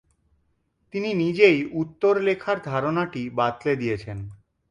[0.93, 4.17] তিনি নিজেই উত্তর লেখার ধারণাটি বাতলে দিয়েছেন।